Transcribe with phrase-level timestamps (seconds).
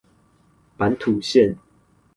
[0.77, 1.55] 板土線